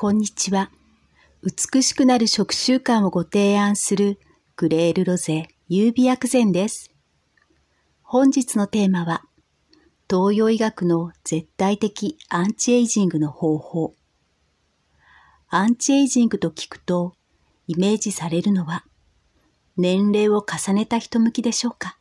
[0.00, 0.70] こんにちは。
[1.42, 4.20] 美しくなる食習慣をご提案する
[4.54, 6.92] グレールロゼ優美薬膳です。
[8.02, 9.24] 本日のテーマは、
[10.08, 13.96] 東洋医学の絶対的アンチエイジングの方法。
[15.48, 17.14] アンチエイジングと聞くと、
[17.66, 18.84] イメージされるのは、
[19.76, 21.98] 年齢を重ねた人向きでしょうか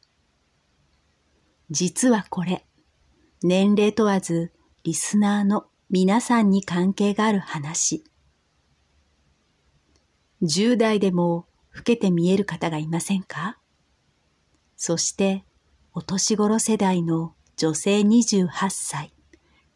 [1.71, 2.64] 実はこれ、
[3.41, 4.54] 年齢問わず
[4.84, 8.04] リスナーの皆さんに関係がある話。
[10.41, 13.57] 10代でも老けて見える方がいませんか？
[14.75, 15.46] そして、
[15.93, 19.13] お年頃世代の女性28歳、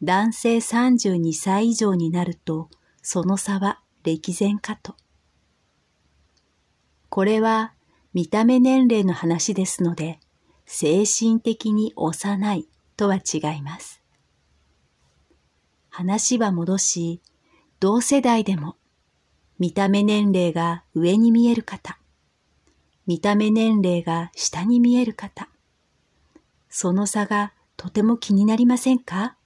[0.02, 2.68] 男性32歳以上になると、
[3.00, 4.94] その差は歴然かと。
[7.08, 7.72] これは
[8.12, 10.20] 見た目年齢の話ですので、
[10.66, 12.68] 精神的に幼い
[12.98, 14.01] とは違います。
[15.94, 17.20] 話は戻し、
[17.78, 18.76] 同世代でも
[19.58, 21.98] 見た目年齢が上に見える方、
[23.06, 25.50] 見た目年齢が下に見える方、
[26.70, 29.36] その差がとても気になりませんか？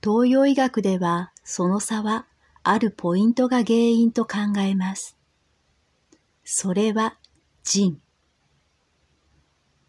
[0.00, 2.26] 東洋医学ではその差は
[2.62, 5.16] あるポイントが原因と考えます。
[6.44, 7.16] それは
[7.64, 8.00] 腎。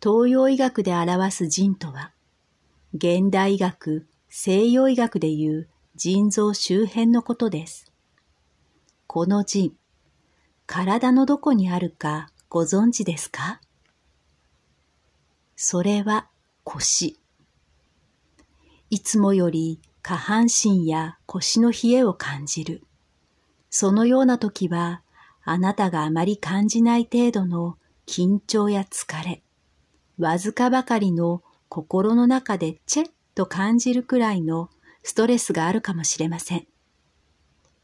[0.01, 2.11] 東洋医学で表す腎とは、
[2.93, 7.91] 現代医学、西洋医学でいう腎臓周辺のことです。
[9.07, 9.73] この腎、
[10.65, 13.59] 体のどこにあるかご存知ですか？
[15.55, 16.27] それは
[16.63, 17.19] 腰。
[18.89, 22.83] いつもより下半身や腰の冷えを感じる。
[23.69, 25.01] そのような時は
[25.43, 29.43] あなたがあまり感じない程度の緊張や疲れ、
[30.17, 34.69] わずかばかりの心の中でチェッと感じるくらいの
[35.03, 36.67] ストレスがあるかもしれません。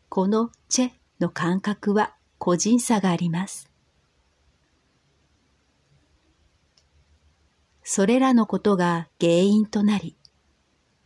[0.10, 3.70] このチェの感覚は個人差があります。
[7.84, 10.16] それらのことが原因となり、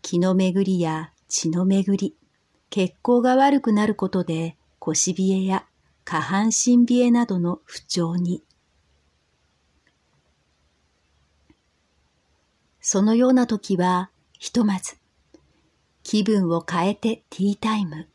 [0.02, 2.16] 気の巡りや血の巡り、
[2.70, 5.66] 血行が悪くなることで腰冷えや
[6.06, 8.44] 下半身冷えなどの不調に。
[12.90, 14.96] そのような時は、ひとまず、
[16.04, 18.08] 気分を変えてティータイム。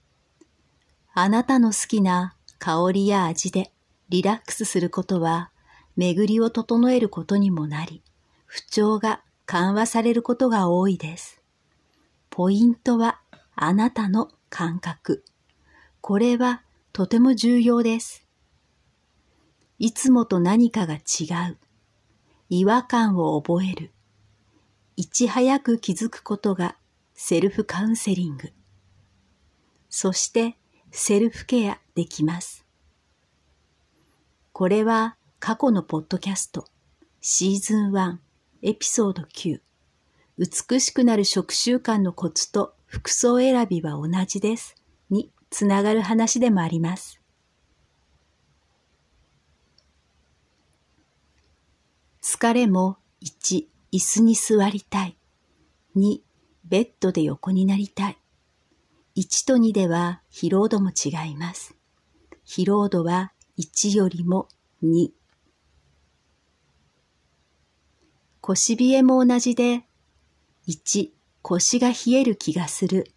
[1.13, 3.71] あなたの好きな香りや味で
[4.09, 5.51] リラックスすることは、
[5.95, 8.03] 巡りを整えることにもなり、
[8.47, 11.43] 不調が緩和されることが多いです。
[12.31, 13.21] ポイントは
[13.55, 15.23] あなたの感覚。
[16.01, 16.63] これは
[16.95, 18.27] とても重要です。
[19.79, 21.59] いつもと何かが違う。
[22.49, 23.93] 違和感を覚える。
[24.97, 26.77] いち早く気づくことが
[27.15, 28.53] セルフカウンセリング。
[29.89, 30.57] そして
[30.91, 32.67] セルフケアできます。
[34.53, 36.67] これは過去のポッドキャスト
[37.23, 38.17] シーズン1
[38.63, 39.61] エピソード9
[40.39, 44.77] 美しくなる食習慣のコツと服装選びは同じです
[45.09, 47.21] につながる話でもあります。
[52.23, 55.19] 疲れも1、椅子に座りたい。
[55.97, 56.21] 2、
[56.65, 58.17] ベッドで横になりたい。
[59.17, 61.77] 1と2では疲労度も違います。
[62.47, 64.49] 疲労度は1よりも
[64.83, 65.11] 2。
[68.41, 69.85] 腰冷えも同じで、
[70.67, 71.11] 1、
[71.43, 73.13] 腰が冷える気がする。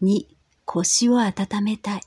[0.00, 0.26] 2、
[0.64, 2.02] 腰を温めたい。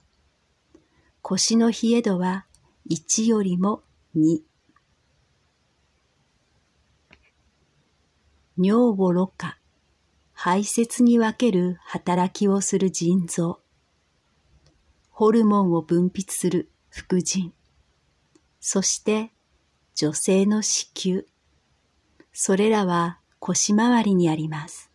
[1.22, 2.46] 腰の冷え度は
[2.90, 3.84] 1よりも
[4.16, 4.40] 2。
[8.58, 9.58] 尿をろ過、
[10.32, 13.60] 排泄に分ける働きをする腎臓。
[15.10, 17.52] ホルモンを分泌する副腎。
[18.62, 19.32] そして
[19.94, 21.24] 女性の子宮。
[22.32, 24.90] それらは腰回りにあります。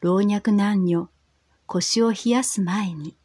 [0.00, 1.08] 老若男女、
[1.66, 3.16] 腰を冷やす前に、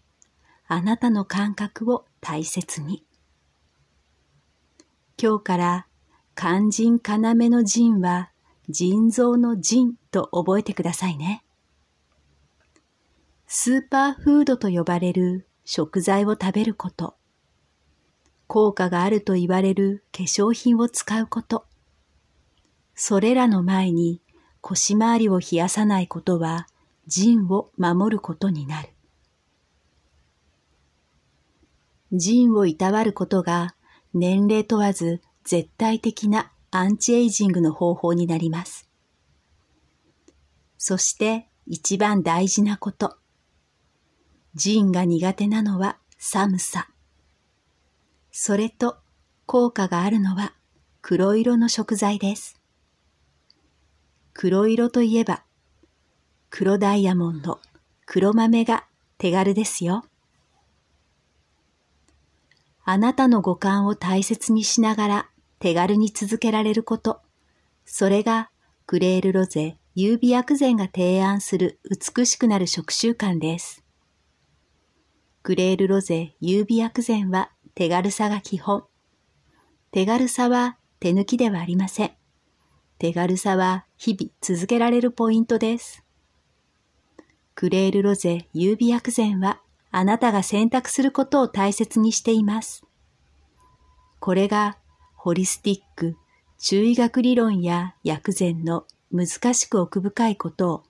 [0.68, 3.06] あなたの感覚を大切に。
[5.22, 5.88] 今日から
[6.36, 8.31] 肝腎要の腎は
[8.72, 11.44] 腎臓の腎と覚えてくださいね。
[13.48, 17.16] スーパーフードと呼ばれる食材を食べること、
[18.48, 21.66] 効果があると言われる化粧品を使うこと、
[22.96, 24.22] それらの前に
[24.62, 26.68] 腰回りを冷やさないことは
[27.08, 28.90] 腎を守ることになる。
[32.14, 33.76] 腎をいたわることが
[34.14, 38.88] 年齢問わず絶対的なアンチエイジングの方法になります。
[40.78, 43.18] そして一番大事なこと。
[44.56, 46.88] ジンが苦手なのは寒さ。
[48.32, 48.98] それと
[49.46, 50.54] 効果があるのは
[51.02, 52.60] 黒色の食材です。
[54.34, 55.44] 黒色といえば
[56.50, 57.60] 黒ダイヤモンド、
[58.06, 58.86] 黒豆が
[59.18, 60.06] 手軽ですよ。
[62.84, 65.30] あなたの五感を大切にしながら
[65.62, 67.22] 手軽に続けられること。
[67.86, 68.50] それが
[68.88, 73.84] クレールロゼ優美薬膳が提案する美しくなる食習慣です。
[75.44, 78.86] クレールロゼ優美薬膳は手軽さが基本。
[79.92, 82.12] 手軽さは手抜きではありません。
[82.98, 86.04] 手軽さは日々続けられるポイントです。
[87.54, 89.62] クレールロゼ優美薬膳は
[89.92, 92.84] あなたが選択することを大切にしています。
[94.20, 94.78] これが
[95.24, 96.18] ホリスティック、
[96.58, 100.84] 中医学理論や薬膳の難しく奥深いことを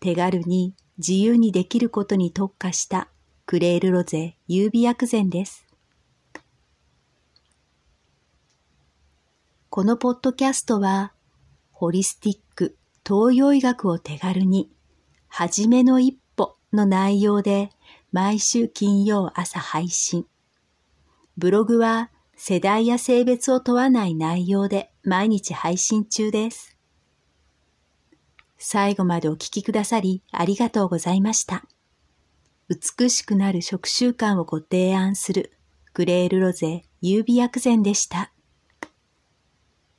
[0.00, 3.08] 手軽に自由にできることに特化した
[3.46, 5.64] クレールロゼ優美薬膳です。
[9.70, 11.14] このポッドキャストは、
[11.72, 14.70] ホリスティック東洋医学を手軽に、
[15.28, 17.70] はじめの一歩の内容で
[18.12, 20.26] 毎週金曜朝配信。
[21.38, 26.76] ブログは世代や性別を問わない内容で毎日配信中です。
[28.58, 31.64] 最後までお聴きくださりありがとうございました。
[32.68, 35.52] 美しくなる食習慣をご提案する
[35.92, 38.32] グレールロゼ優美薬膳でした。